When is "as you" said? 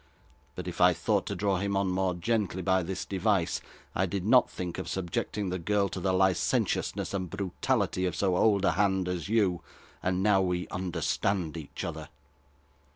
9.07-9.61